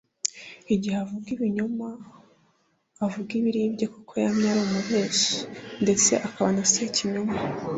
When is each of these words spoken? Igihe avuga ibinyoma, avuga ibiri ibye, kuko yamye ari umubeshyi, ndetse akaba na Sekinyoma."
Igihe 0.73 0.95
avuga 1.03 1.27
ibinyoma, 1.35 1.87
avuga 3.05 3.29
ibiri 3.39 3.59
ibye, 3.67 3.85
kuko 3.93 4.11
yamye 4.23 4.45
ari 4.51 4.61
umubeshyi, 4.67 5.35
ndetse 5.83 6.11
akaba 6.27 6.49
na 6.55 6.63
Sekinyoma." 6.73 7.35